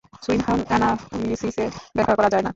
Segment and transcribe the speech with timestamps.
[0.23, 1.65] সুইন হার্ন অ্যানালিসিসে
[1.95, 2.49] ব্যাখ্যা করা যায় না।